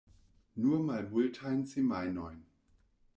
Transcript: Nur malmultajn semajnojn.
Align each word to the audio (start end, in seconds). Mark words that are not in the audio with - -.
Nur 0.61 0.79
malmultajn 0.87 1.61
semajnojn. 1.73 2.39